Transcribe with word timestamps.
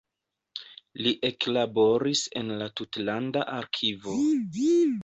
Li 1.07 1.13
eklaboris 1.29 2.25
en 2.43 2.51
la 2.63 2.71
tutlanda 2.81 3.47
arkivo. 3.61 4.21